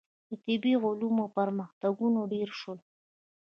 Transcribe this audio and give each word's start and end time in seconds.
•د 0.29 0.31
طبیعي 0.43 0.77
علومو 0.85 1.25
پرمختګونه 1.37 2.19
ډېر 2.33 2.49
شول. 2.59 2.79